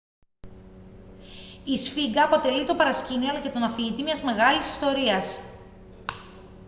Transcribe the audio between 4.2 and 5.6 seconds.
μεγάλης ιστορίας